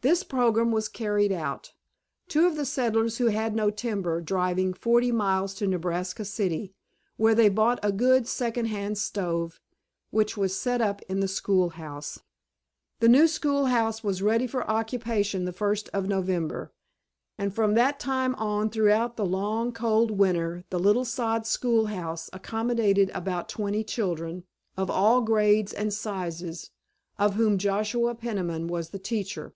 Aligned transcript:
This 0.00 0.22
program 0.22 0.70
was 0.70 0.88
carried 0.88 1.32
out, 1.32 1.72
two 2.28 2.46
of 2.46 2.54
the 2.54 2.64
settlers 2.64 3.18
who 3.18 3.26
had 3.26 3.56
no 3.56 3.68
timber 3.68 4.20
driving 4.20 4.72
forty 4.72 5.10
miles 5.10 5.54
to 5.54 5.66
Nebraska 5.66 6.24
City, 6.24 6.72
where 7.16 7.34
they 7.34 7.48
bought 7.48 7.80
a 7.82 7.90
good 7.90 8.28
second 8.28 8.66
hand 8.66 8.96
stove, 8.96 9.60
which 10.10 10.36
was 10.36 10.54
set 10.56 10.80
up 10.80 11.02
in 11.08 11.18
the 11.18 11.26
schoolhouse. 11.26 12.20
The 13.00 13.08
new 13.08 13.26
schoolhouse 13.26 14.04
was 14.04 14.22
ready 14.22 14.46
for 14.46 14.64
occupation 14.70 15.46
the 15.46 15.52
first 15.52 15.88
of 15.92 16.06
November, 16.06 16.72
and 17.36 17.52
from 17.52 17.74
that 17.74 17.98
time 17.98 18.36
on 18.36 18.70
throughout 18.70 19.16
the 19.16 19.26
long, 19.26 19.72
cold 19.72 20.12
winter 20.12 20.62
the 20.70 20.78
little 20.78 21.04
sod 21.04 21.44
schoolhouse 21.44 22.30
accommodated 22.32 23.10
about 23.14 23.48
twenty 23.48 23.82
children, 23.82 24.44
of 24.76 24.90
all 24.92 25.22
grades 25.22 25.72
and 25.72 25.92
sizes, 25.92 26.70
of 27.18 27.34
whom 27.34 27.58
Joshua 27.58 28.14
Peniman 28.14 28.68
was 28.68 28.90
the 28.90 29.00
teacher. 29.00 29.54